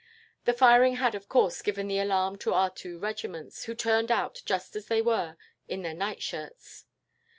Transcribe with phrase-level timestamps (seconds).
[0.45, 4.41] "The firing had, of course, given the alarm to our two regiments, who turned out
[4.45, 6.85] just as they were, in their nightshirts.